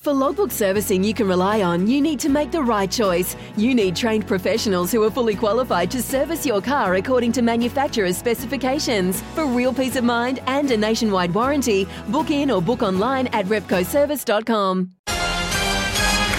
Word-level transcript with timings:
For 0.00 0.12
logbook 0.12 0.52
servicing 0.52 1.02
you 1.02 1.12
can 1.14 1.26
rely 1.26 1.62
on, 1.62 1.86
you 1.88 2.00
need 2.00 2.20
to 2.20 2.28
make 2.28 2.52
the 2.52 2.62
right 2.62 2.90
choice. 2.90 3.34
You 3.56 3.74
need 3.74 3.96
trained 3.96 4.26
professionals 4.26 4.92
who 4.92 5.02
are 5.02 5.10
fully 5.10 5.34
qualified 5.34 5.90
to 5.90 6.02
service 6.02 6.46
your 6.46 6.60
car 6.60 6.94
according 6.94 7.32
to 7.32 7.42
manufacturer's 7.42 8.16
specifications. 8.16 9.20
For 9.34 9.46
real 9.46 9.74
peace 9.74 9.96
of 9.96 10.04
mind 10.04 10.40
and 10.46 10.70
a 10.70 10.76
nationwide 10.76 11.34
warranty, 11.34 11.88
book 12.08 12.30
in 12.30 12.50
or 12.50 12.62
book 12.62 12.82
online 12.82 13.26
at 13.28 13.46
repcoservice.com. 13.46 14.92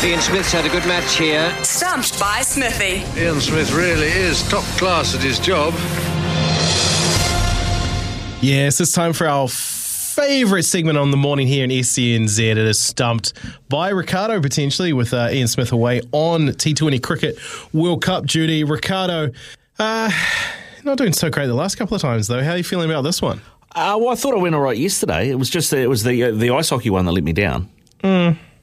Ian 0.04 0.22
Smith's 0.22 0.52
had 0.52 0.64
a 0.64 0.70
good 0.70 0.86
match 0.86 1.18
here. 1.18 1.52
Stumped 1.64 2.18
by 2.20 2.42
Smithy. 2.44 3.04
Ian 3.20 3.42
Smith 3.42 3.74
really 3.74 4.08
is 4.08 4.48
top 4.48 4.64
class 4.78 5.16
at 5.16 5.22
his 5.22 5.40
job. 5.40 5.74
Yes, 8.42 8.80
it's 8.80 8.92
time 8.92 9.14
for 9.14 9.28
our 9.28 9.48
favourite 10.18 10.66
segment 10.66 10.98
on 10.98 11.12
the 11.12 11.18
morning 11.18 11.46
here 11.46 11.64
in 11.64 11.70
SCNZ. 11.70 12.40
It 12.40 12.58
is 12.58 12.80
stumped 12.80 13.34
by 13.70 13.90
Ricardo 13.90 14.42
potentially 14.42 14.92
with 14.92 15.14
uh, 15.14 15.30
Ian 15.32 15.48
Smith 15.48 15.72
away 15.72 16.02
on 16.12 16.48
T20 16.48 17.04
Cricket 17.04 17.38
World 17.72 18.02
Cup 18.02 18.26
duty. 18.26 18.64
Ricardo, 18.64 19.32
uh, 19.78 20.12
not 20.84 20.98
doing 20.98 21.14
so 21.14 21.30
great 21.30 21.46
the 21.46 21.54
last 21.54 21.76
couple 21.76 21.94
of 21.94 22.02
times 22.02 22.28
though. 22.28 22.42
How 22.42 22.54
are 22.54 22.58
you 22.58 22.64
feeling 22.64 22.90
about 22.90 23.04
this 23.04 23.22
one? 23.22 23.42
Uh, 23.76 23.96
well, 24.00 24.10
I 24.10 24.16
thought 24.16 24.34
I 24.34 24.38
went 24.38 24.56
all 24.56 24.62
right 24.62 24.76
yesterday. 24.76 25.30
It 25.30 25.36
was 25.36 25.52
just 25.52 25.70
the, 25.70 25.78
it 25.82 25.88
was 25.88 26.02
the 26.02 26.24
uh, 26.24 26.32
the 26.32 26.50
ice 26.50 26.72
hockey 26.72 26.90
one 26.90 27.06
that 27.06 27.12
let 27.12 27.24
me 27.24 27.32
down. 27.32 27.70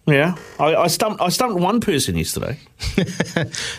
Yeah, 0.06 0.36
I, 0.60 0.74
I 0.76 0.86
stumped 0.88 1.22
I 1.22 1.30
stumped 1.30 1.58
one 1.58 1.80
person 1.80 2.16
yesterday. 2.16 2.58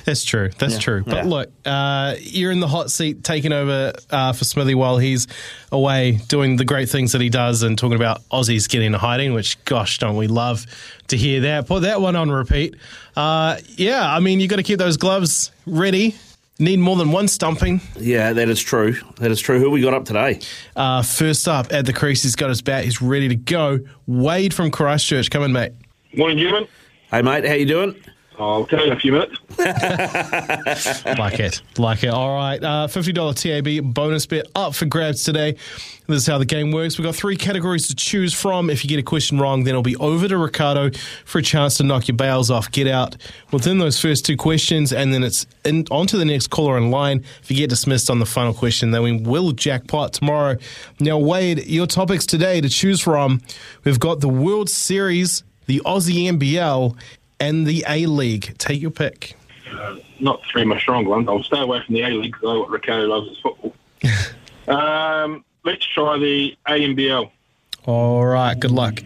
That's 0.06 0.24
true. 0.24 0.50
That's 0.58 0.74
Yeah, 0.74 0.80
true. 0.80 1.04
But 1.06 1.16
yeah. 1.18 1.24
look, 1.26 1.52
uh, 1.66 2.16
you're 2.20 2.52
in 2.52 2.60
the 2.60 2.68
hot 2.68 2.90
seat 2.90 3.24
taking 3.24 3.52
over 3.52 3.94
uh, 4.10 4.34
for 4.34 4.44
Smithy 4.44 4.74
while 4.74 4.98
he's 4.98 5.28
away 5.72 6.14
doing 6.28 6.56
the 6.56 6.66
great 6.66 6.90
things 6.90 7.12
that 7.12 7.22
he 7.22 7.30
does 7.30 7.62
and 7.62 7.78
talking 7.78 7.96
about 7.96 8.22
Aussies 8.30 8.68
getting 8.68 8.88
into 8.88 8.98
hiding, 8.98 9.34
which, 9.34 9.64
gosh, 9.66 10.00
don't 10.00 10.16
we 10.16 10.26
love 10.28 10.66
to 11.10 11.18
hear 11.18 11.42
that. 11.42 11.68
Put 11.68 11.84
that 11.84 12.02
one 12.02 12.16
on 12.16 12.32
repeat. 12.32 12.76
Uh, 13.16 13.58
yeah, 13.76 14.12
I 14.12 14.20
mean, 14.20 14.40
you've 14.40 14.50
got 14.50 14.56
to 14.58 14.64
keep 14.64 14.80
those 14.80 14.98
gloves 14.98 15.52
ready. 15.68 16.16
Need 16.58 16.80
more 16.80 16.96
than 16.96 17.12
one 17.12 17.28
stumping. 17.28 17.82
Yeah, 18.00 18.32
that 18.34 18.48
is 18.50 18.62
true. 18.62 18.96
That 19.18 19.30
is 19.30 19.42
true. 19.42 19.60
Who 19.60 19.70
we 19.70 19.82
got 19.82 19.94
up 19.94 20.06
today? 20.06 20.40
Uh, 20.76 21.04
first 21.04 21.48
up 21.50 21.72
at 21.72 21.86
the 21.86 21.92
crease, 21.94 22.24
he's 22.24 22.36
got 22.38 22.48
his 22.50 22.62
bat. 22.62 22.86
He's 22.86 23.02
ready 23.02 23.28
to 23.28 23.36
go. 23.36 23.80
Wade 24.08 24.54
from 24.54 24.72
Christchurch. 24.72 25.30
Come 25.30 25.44
in, 25.44 25.52
mate. 25.52 25.74
Morning, 26.18 26.38
gentlemen. 26.38 26.70
Hey 27.12 27.22
mate, 27.22 27.46
how 27.46 27.54
you 27.56 27.66
doing? 27.66 27.94
I'll 28.40 28.66
tell 28.66 28.80
you 28.80 28.92
in 28.92 28.98
a 28.98 29.00
few 29.00 29.12
minutes. 29.12 29.38
Like 31.18 31.40
it. 31.40 31.62
Like 31.78 32.04
it. 32.04 32.10
All 32.10 32.36
right. 32.36 32.62
Uh, 32.62 32.88
$50 32.88 33.36
TAB 33.36 33.94
bonus 33.94 34.26
bet 34.26 34.48
up 34.56 34.76
for 34.76 34.86
grabs 34.86 35.24
today. 35.24 35.54
This 36.08 36.18
is 36.22 36.28
how 36.28 36.38
the 36.38 36.46
game 36.46 36.72
works. 36.72 36.98
We've 36.98 37.06
got 37.06 37.16
three 37.16 37.36
categories 37.38 37.88
to 37.88 37.96
choose 37.96 38.34
from. 38.34 38.70
If 38.70 38.84
you 38.84 38.90
get 38.90 39.00
a 39.00 39.04
question 39.04 39.40
wrong, 39.40 39.64
then 39.64 39.72
it'll 39.72 39.82
be 39.82 39.96
over 39.98 40.28
to 40.28 40.38
Ricardo 40.38 40.92
for 41.26 41.40
a 41.40 41.42
chance 41.42 41.78
to 41.78 41.84
knock 41.84 42.08
your 42.08 42.18
bails 42.18 42.52
off. 42.52 42.70
Get 42.72 42.88
out 42.88 43.16
within 43.52 43.78
those 43.80 44.00
first 44.00 44.26
two 44.26 44.36
questions, 44.38 44.92
and 44.92 45.14
then 45.14 45.24
it's 45.24 45.46
in, 45.64 45.86
on 45.90 46.08
to 46.08 46.18
the 46.18 46.26
next 46.26 46.48
caller 46.48 46.78
in 46.78 46.92
line. 46.92 47.24
If 47.42 47.50
you 47.50 47.58
get 47.58 47.70
dismissed 47.70 48.10
on 48.10 48.20
the 48.20 48.26
final 48.26 48.54
question, 48.54 48.92
then 48.92 49.04
we 49.04 49.18
will 49.18 49.52
jackpot 49.52 50.14
tomorrow. 50.14 50.58
Now, 51.00 51.18
Wade, 51.18 51.66
your 51.66 51.88
topics 51.88 52.26
today 52.26 52.62
to 52.62 52.70
choose 52.70 53.00
from 53.02 53.42
we've 53.84 54.00
got 54.00 54.20
the 54.20 54.30
World 54.30 54.70
Series, 54.70 55.44
the 55.66 55.82
Aussie 55.86 56.32
NBL, 56.32 56.96
and 57.40 57.66
the 57.66 57.84
A 57.88 58.06
League. 58.06 58.58
Take 58.58 58.82
your 58.82 58.92
pick. 58.92 59.36
Not 60.20 60.42
three 60.52 60.62
of 60.62 60.68
my 60.68 60.80
strong 60.80 61.06
ones. 61.06 61.28
I'll 61.28 61.44
stay 61.44 61.60
away 61.60 61.82
from 61.86 61.96
the 61.96 62.02
A 62.02 62.10
League 62.10 62.34
because 62.34 62.48
I 62.48 62.54
know 62.54 62.60
what 62.62 62.70
Ricardo 62.70 63.08
loves 63.08 63.28
is 63.30 63.38
football. 63.40 63.74
um, 64.68 65.44
let's 65.64 65.86
try 65.86 66.18
the 66.18 66.58
ANBL. 66.68 67.30
All 67.86 68.26
right, 68.26 68.60
good 68.60 68.72
luck. 68.72 69.02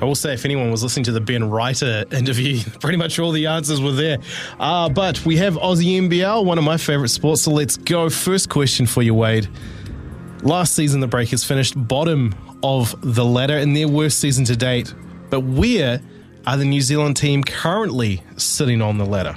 I 0.00 0.04
will 0.04 0.16
say, 0.16 0.34
if 0.34 0.44
anyone 0.44 0.72
was 0.72 0.82
listening 0.82 1.04
to 1.04 1.12
the 1.12 1.20
Ben 1.20 1.48
Reiter 1.48 2.04
interview, 2.10 2.60
pretty 2.80 2.98
much 2.98 3.20
all 3.20 3.30
the 3.30 3.46
answers 3.46 3.80
were 3.80 3.92
there. 3.92 4.18
Uh, 4.58 4.88
but 4.88 5.24
we 5.24 5.36
have 5.36 5.54
Aussie 5.54 6.00
NBL, 6.08 6.44
one 6.44 6.58
of 6.58 6.64
my 6.64 6.76
favourite 6.76 7.10
sports. 7.10 7.42
So 7.42 7.52
let's 7.52 7.76
go. 7.76 8.10
First 8.10 8.48
question 8.48 8.84
for 8.86 9.02
you, 9.02 9.14
Wade. 9.14 9.48
Last 10.42 10.74
season, 10.74 11.00
the 11.00 11.06
Breakers 11.06 11.44
finished 11.44 11.74
bottom 11.76 12.34
of 12.64 12.96
the 13.00 13.24
ladder 13.24 13.58
in 13.58 13.74
their 13.74 13.86
worst 13.86 14.18
season 14.18 14.44
to 14.46 14.56
date. 14.56 14.92
But 15.30 15.40
where 15.40 16.00
are 16.48 16.56
the 16.56 16.64
New 16.64 16.80
Zealand 16.80 17.16
team 17.16 17.44
currently 17.44 18.24
sitting 18.36 18.82
on 18.82 18.98
the 18.98 19.06
ladder? 19.06 19.36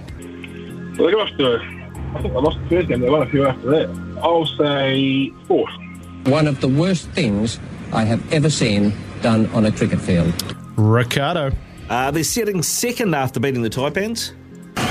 Well, 0.97 1.05
they 1.05 1.11
got 1.11 1.31
off 1.31 1.37
to, 1.37 1.57
I 2.15 2.21
think 2.23 2.33
I 2.33 2.39
lost 2.39 2.57
the 2.63 2.69
first 2.69 2.87
game. 2.87 3.01
They 3.01 3.09
won 3.09 3.21
a 3.21 3.29
few 3.29 3.45
after 3.45 3.69
that. 3.69 4.17
I'll 4.23 4.47
say 4.57 5.31
fourth. 5.47 5.71
one 6.25 6.47
of 6.47 6.59
the 6.59 6.69
worst 6.69 7.07
things 7.09 7.59
I 7.93 8.03
have 8.03 8.33
ever 8.33 8.49
seen 8.49 8.91
done 9.21 9.45
on 9.47 9.65
a 9.65 9.71
cricket 9.71 10.01
field. 10.01 10.33
Ricardo. 10.75 11.51
Uh, 11.87 12.09
they're 12.09 12.23
sitting 12.23 12.63
second 12.63 13.13
after 13.13 13.39
beating 13.39 13.61
the 13.61 13.69
Taipans. 13.69 14.31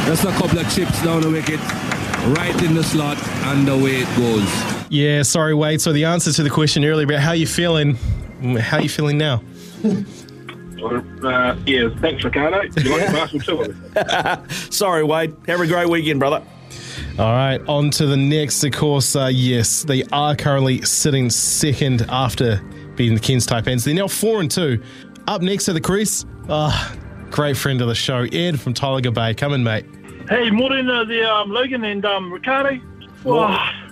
Just 0.07 0.23
a 0.25 0.31
couple 0.33 0.61
of 0.61 0.73
chips 0.73 1.03
down 1.03 1.23
the 1.23 1.31
wicket, 1.31 1.59
right 2.39 2.63
in 2.63 2.75
the 2.75 2.85
slot, 2.85 3.19
and 3.47 3.69
away 3.69 3.97
it 4.03 4.17
goes. 4.17 4.74
Yeah, 4.95 5.23
sorry, 5.23 5.55
Wade. 5.55 5.81
So 5.81 5.93
the 5.93 6.05
answer 6.05 6.33
to 6.33 6.45
the 6.45 6.51
question 6.51 6.85
earlier 6.85 7.05
about 7.05 7.19
how 7.19 7.33
you 7.33 7.49
feeling, 7.49 7.97
how 8.61 8.79
you 8.79 8.89
feeling 8.89 9.19
now? 9.19 9.43
Uh, 9.85 11.57
yeah, 11.67 11.89
thanks, 11.99 12.23
Ricardo. 12.23 12.63
You 12.63 12.97
like 12.97 13.13
basketball 13.13 13.65
too? 13.65 14.71
Sorry, 14.71 15.03
Wade. 15.03 15.35
Have 15.49 15.61
a 15.61 15.67
great 15.67 15.89
weekend, 15.89 16.21
brother. 16.21 16.45
All 17.19 17.33
right, 17.33 17.61
on 17.67 17.91
to 17.91 18.07
the 18.07 18.17
next. 18.17 18.63
Of 18.63 18.71
course, 18.71 19.17
uh, 19.17 19.31
yes, 19.33 19.83
they 19.83 20.05
are 20.13 20.37
currently 20.37 20.83
sitting 20.83 21.29
second 21.29 22.03
after 22.09 22.63
beating 22.95 23.17
the 23.17 23.21
Cairns 23.21 23.49
Taipans. 23.49 23.85
They're 23.85 23.95
now 23.95 24.07
four 24.07 24.41
and 24.41 24.51
two. 24.51 24.81
Up 25.27 25.43
next 25.43 25.65
to 25.65 25.73
the 25.73 25.81
crease, 25.81 26.25
uh, 26.49 26.95
great 27.33 27.57
friend 27.57 27.81
of 27.81 27.89
the 27.89 27.97
show, 27.97 28.29
Ed 28.31 28.61
from 28.61 28.75
Tolaga 28.75 29.13
Bay. 29.13 29.35
Come 29.35 29.55
in, 29.55 29.65
mate. 29.65 29.87
Hey, 30.29 30.51
morning 30.51 30.89
uh, 30.89 31.03
there, 31.03 31.33
um, 31.33 31.51
Logan 31.51 31.83
and 31.83 32.05
um, 32.05 32.33
Ricardo. 32.33 32.79
Oh, 33.27 33.84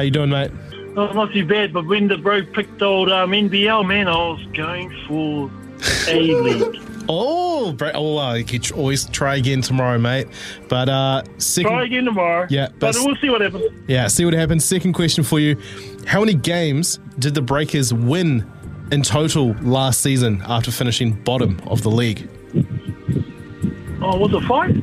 How 0.00 0.04
you 0.04 0.10
doing, 0.10 0.30
mate? 0.30 0.50
oh, 0.96 1.12
not 1.12 1.30
too 1.30 1.44
bad, 1.44 1.74
but 1.74 1.84
when 1.84 2.08
the 2.08 2.16
bro 2.16 2.42
picked 2.42 2.80
old 2.80 3.10
um, 3.10 3.32
NBL, 3.32 3.86
man, 3.86 4.08
I 4.08 4.16
was 4.16 4.42
going 4.54 4.88
for 5.06 5.50
A 6.08 6.18
League. 6.18 6.76
Oh, 7.12 7.72
bra- 7.72 7.90
oh, 7.94 8.16
uh, 8.18 8.34
you 8.34 8.44
could 8.44 8.70
always 8.72 9.04
try 9.10 9.34
again 9.36 9.60
tomorrow, 9.60 9.98
mate. 9.98 10.28
But 10.70 10.88
uh, 10.88 11.22
second, 11.36 11.70
Try 11.72 11.84
again 11.84 12.04
tomorrow. 12.06 12.46
Yeah, 12.48 12.68
but 12.78 12.94
but- 12.94 12.96
we'll 13.04 13.16
see 13.16 13.28
what 13.28 13.42
happens. 13.42 13.64
Yeah, 13.88 14.06
see 14.06 14.24
what 14.24 14.32
happens. 14.32 14.64
Second 14.64 14.94
question 14.94 15.22
for 15.22 15.38
you. 15.38 15.60
How 16.06 16.20
many 16.20 16.32
games 16.34 16.98
did 17.18 17.34
the 17.34 17.42
Breakers 17.42 17.92
win 17.92 18.50
in 18.90 19.02
total 19.02 19.52
last 19.60 20.00
season 20.00 20.40
after 20.46 20.70
finishing 20.70 21.12
bottom 21.24 21.60
of 21.66 21.82
the 21.82 21.90
league? 21.90 22.26
Oh, 24.00 24.16
was 24.16 24.32
it 24.32 24.46
five? 24.46 24.82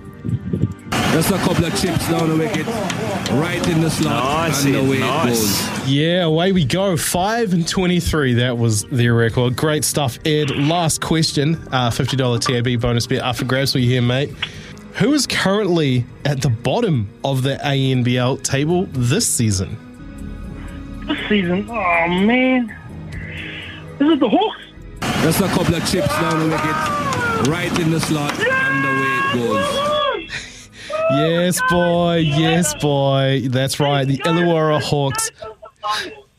Just 1.18 1.32
a 1.32 1.38
couple 1.40 1.66
of 1.66 1.76
chips 1.82 2.08
down 2.10 2.30
the 2.30 2.36
wicket, 2.38 2.68
right 3.32 3.68
in 3.70 3.82
the 3.82 3.90
slot, 3.90 4.50
Nice, 4.50 4.66
and 4.66 4.76
Ed, 4.76 4.86
away 4.86 5.00
nice. 5.00 5.26
it 5.26 5.80
goes. 5.80 5.90
Yeah, 5.90 6.26
away 6.26 6.52
we 6.52 6.64
go. 6.64 6.96
5 6.96 7.54
and 7.54 7.68
23. 7.68 8.36
That 8.36 8.56
was 8.56 8.84
their 8.84 9.16
record. 9.16 9.56
Great 9.56 9.84
stuff, 9.84 10.20
Ed. 10.28 10.52
Last 10.52 11.02
question 11.02 11.56
uh, 11.72 11.90
$50 11.90 12.40
TAB 12.40 12.80
bonus 12.80 13.08
bet 13.08 13.24
after 13.24 13.46
grabs 13.46 13.72
for 13.72 13.80
you 13.80 13.90
here, 13.90 14.04
mate. 14.04 14.30
Who 14.98 15.12
is 15.14 15.26
currently 15.26 16.06
at 16.24 16.44
the 16.44 16.50
bottom 16.50 17.10
of 17.24 17.42
the 17.42 17.56
ANBL 17.64 18.44
table 18.44 18.86
this 18.92 19.28
season? 19.28 19.76
This 21.08 21.18
season, 21.28 21.68
oh 21.68 22.08
man, 22.10 22.70
is 24.00 24.08
it 24.08 24.20
the 24.20 24.30
Hawks? 24.30 24.62
Just 25.24 25.40
a 25.42 25.48
couple 25.48 25.74
of 25.74 25.90
chips 25.90 26.10
down 26.10 26.38
the 26.42 26.56
wicket, 26.56 27.48
right 27.48 27.80
in 27.80 27.90
the 27.90 28.00
slot, 28.00 28.34
and 28.40 28.86
away 28.86 29.18
it 29.18 29.34
goes. 29.34 29.77
Yes, 31.18 31.60
boy. 31.70 32.18
Yes, 32.18 32.74
boy. 32.76 33.48
That's 33.50 33.80
right. 33.80 34.08
The 34.08 34.18
Illawarra 34.20 34.82
Hawks. 34.82 35.32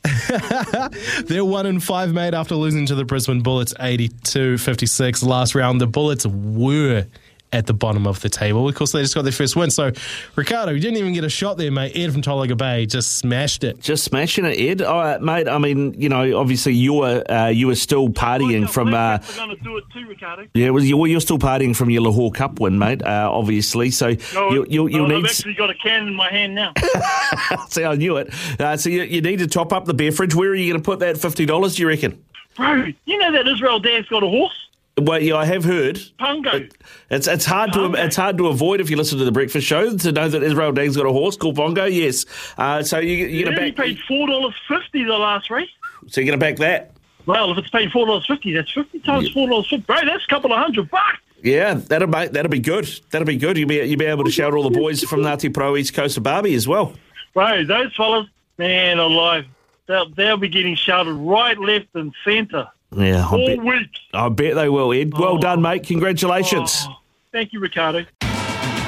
They're 1.27 1.45
one 1.45 1.67
in 1.67 1.81
five, 1.81 2.13
mate, 2.13 2.35
after 2.35 2.55
losing 2.55 2.87
to 2.87 2.95
the 2.95 3.05
Brisbane 3.05 3.43
Bullets 3.43 3.75
82 3.81 4.59
56 4.59 5.23
last 5.23 5.55
round. 5.55 5.81
The 5.81 5.87
Bullets 5.87 6.27
were 6.27 7.07
at 7.53 7.67
the 7.67 7.73
bottom 7.73 8.07
of 8.07 8.21
the 8.21 8.29
table. 8.29 8.69
Of 8.69 8.75
course, 8.75 8.93
they 8.93 9.01
just 9.01 9.15
got 9.15 9.23
their 9.23 9.33
first 9.33 9.57
win. 9.57 9.71
So, 9.71 9.91
Ricardo, 10.37 10.73
you 10.73 10.81
didn't 10.81 10.99
even 10.99 11.15
get 11.15 11.25
a 11.25 11.31
shot 11.31 11.57
there, 11.57 11.71
mate. 11.71 11.93
Ed 11.97 12.13
from 12.13 12.21
Tolaga 12.21 12.57
Bay 12.57 12.85
just 12.87 13.17
smashed 13.17 13.65
it. 13.65 13.81
Just 13.81 14.05
smashing 14.05 14.45
it, 14.45 14.59
Ed. 14.61 14.83
Oh, 14.83 15.19
mate, 15.21 15.49
I 15.49 15.57
mean, 15.59 15.95
you 15.99 16.09
know, 16.11 16.39
obviously 16.39 16.75
you 16.75 16.93
were 16.95 17.25
uh, 17.31 17.49
you 17.49 17.67
were 17.67 17.75
still 17.75 18.09
partying 18.11 18.69
from. 18.69 18.93
Uh, 18.93 19.19
We're 19.31 19.37
going 19.37 19.57
to 19.57 19.63
do 19.65 19.77
it 19.79 19.85
too, 19.93 20.07
Ricardo. 20.07 20.47
yeah, 20.55 20.71
well, 20.71 20.83
you- 20.85 20.97
well, 20.97 21.07
you're 21.07 21.21
still 21.21 21.39
partying 21.39 21.75
from 21.75 21.89
your 21.91 22.03
Lahore 22.03 22.31
Cup 22.33 22.61
win, 22.61 22.79
mate. 22.79 23.03
Uh, 23.03 23.31
obviously, 23.33 23.91
so 23.91 24.15
No, 24.35 24.51
you, 24.51 24.67
you, 24.69 24.87
you'll 24.89 25.09
no, 25.09 25.17
need. 25.17 25.25
I've 25.25 25.31
actually 25.31 25.55
got 25.55 25.71
a 25.71 25.75
can 25.75 26.07
in 26.09 26.15
my 26.15 26.31
hand 26.31 26.55
now. 26.55 26.73
See, 27.69 27.85
I 27.85 27.95
knew 27.95 28.17
it. 28.19 28.33
Uh, 28.61 28.77
so 28.77 28.91
you, 28.91 29.03
you 29.05 29.21
need 29.21 29.39
to 29.39 29.47
top 29.47 29.73
up 29.73 29.85
the 29.87 29.95
beer 29.95 30.13
fridge. 30.13 30.35
Where 30.35 30.51
are 30.51 30.55
you 30.55 30.71
going 30.73 30.83
to 30.83 30.85
put 30.85 30.99
that 31.01 31.17
fifty 31.19 31.47
dollars? 31.47 31.77
Do 31.77 31.83
you 31.83 31.89
reckon? 31.89 32.23
Bro, 32.57 32.89
you 33.07 33.19
know 33.19 33.33
that 33.33 33.47
Israel 33.49 33.79
Dagg's 33.79 34.09
got 34.09 34.23
a 34.23 34.29
horse? 34.29 34.68
Well, 35.01 35.21
yeah, 35.23 35.37
I 35.37 35.45
have 35.45 35.65
heard. 35.65 35.97
Pungo. 36.19 36.71
It's 37.11 37.27
it's 37.27 37.45
hard 37.45 37.73
to 37.75 37.93
it's 37.95 38.17
hard 38.17 38.39
to 38.39 38.49
avoid 38.49 38.81
if 38.81 38.91
you 38.91 38.97
listen 38.97 39.19
to 39.19 39.25
the 39.25 39.33
breakfast 39.33 39.67
show 39.67 39.97
to 39.97 40.13
know 40.13 40.29
that 40.29 40.43
Israel 40.43 40.73
Dagg's 40.73 40.97
got 40.97 41.07
a 41.07 41.13
horse 41.13 41.37
called 41.37 41.57
Bongo. 41.57 41.85
Yes. 41.85 42.27
Uh, 42.57 42.83
so 42.83 42.99
you, 42.99 43.11
you're 43.27 43.51
Yeah, 43.51 43.59
to 43.67 43.73
back. 43.73 43.77
paid 43.77 43.99
four 44.09 44.27
dollars 44.27 44.55
fifty 44.67 45.05
the 45.05 45.13
last 45.17 45.51
race. 45.51 45.69
So 46.09 46.21
you're 46.21 46.27
going 46.27 46.39
to 46.39 46.45
back 46.45 46.57
that? 46.59 46.93
Well, 47.27 47.51
if 47.53 47.59
it's 47.59 47.71
paying 47.71 47.91
four 47.91 48.07
dollars 48.07 48.27
fifty, 48.27 48.53
that's 48.55 48.73
fifty 48.73 49.01
times 49.01 49.31
four 49.31 49.49
dollars 49.49 49.69
fifty. 49.69 49.85
Bro, 49.85 49.97
that's 50.07 50.25
a 50.25 50.29
couple 50.29 50.53
of 50.53 50.59
hundred 50.59 50.91
bucks. 50.91 51.19
Yeah, 51.43 51.75
that'll 51.75 52.09
be 52.09 52.27
that'll 52.29 52.51
be 52.51 52.59
good. 52.59 52.89
That'll 53.11 53.27
be 53.27 53.37
good. 53.37 53.57
You'll 53.57 53.69
be 53.69 53.77
you'll 53.77 53.99
be 53.99 54.07
able 54.07 54.25
to 54.25 54.31
shout 54.31 54.55
all 54.55 54.63
the 54.69 54.77
boys 54.79 55.03
from 55.05 55.21
Ngati 55.23 55.51
Porou 55.53 55.79
East 55.79 55.95
Coast 55.95 56.17
of 56.17 56.23
Barbie 56.23 56.55
as 56.55 56.67
well. 56.67 56.95
Bro, 57.35 57.65
those 57.67 57.95
fellas, 57.95 58.27
man 58.57 58.99
alive, 58.99 59.45
they'll, 59.87 60.09
they'll 60.11 60.37
be 60.39 60.49
getting 60.49 60.75
shouted 60.75 61.13
right, 61.13 61.57
left, 61.59 61.87
and 61.95 62.13
centre 62.25 62.67
Yeah, 62.97 63.27
I 63.27 63.31
all 63.31 63.47
bet, 63.47 63.63
week. 63.63 63.89
I 64.15 64.29
bet 64.29 64.55
they 64.55 64.69
will. 64.69 64.93
Ed, 64.93 65.13
well 65.15 65.37
oh. 65.37 65.39
done, 65.39 65.61
mate. 65.61 65.85
Congratulations. 65.85 66.87
Oh, 66.89 66.97
thank 67.33 67.53
you, 67.53 67.61
Ricardo. 67.61 68.07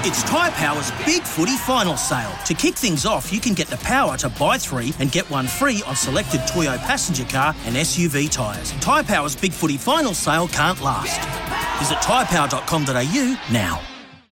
It's 0.03 0.23
Tyre 0.23 0.51
Power's 0.53 0.91
Big 1.05 1.23
Footy 1.23 1.59
Final 1.59 1.95
Sale. 1.99 2.33
To 2.47 2.55
kick 2.55 2.75
things 2.75 3.05
off, 3.05 3.31
you 3.31 3.39
can 3.39 3.53
get 3.53 3.67
the 3.67 3.77
power 3.79 4.17
to 4.17 4.31
buy 4.31 4.57
three 4.57 4.95
and 4.99 5.13
get 5.13 5.29
one 5.29 5.47
free 5.47 5.83
on 5.87 5.95
selected 5.95 6.41
Toyo 6.47 6.79
passenger 6.79 7.25
car 7.25 7.55
and 7.67 7.77
SUV 7.77 8.31
tyres. 8.31 8.73
Tyre 8.81 9.05
Power's 9.05 9.37
Big 9.37 9.53
Footy 9.53 9.77
Final 9.77 10.15
Sale 10.15 10.49
can't 10.49 10.81
last. 10.81 11.21
Visit 11.81 11.99
tyrepower.com.au 11.99 13.53
now. 13.53 13.90